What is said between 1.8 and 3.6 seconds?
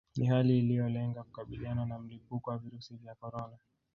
na mlipuko wa virusi vya corona